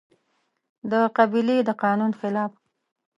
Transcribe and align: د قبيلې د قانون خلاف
د 0.91 0.93
قبيلې 1.17 1.57
د 1.67 1.69
قانون 1.83 2.11
خلاف 2.19 2.51